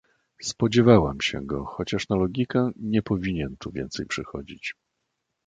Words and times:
Spodziewałam 0.43 1.21
się 1.21 1.41
go, 1.45 1.65
chociaż 1.65 2.09
na 2.09 2.15
logikę, 2.15 2.71
nie 2.75 3.01
powinien 3.01 3.55
tu 3.59 3.71
więcej 3.71 4.05
przychodzić. 4.05 4.75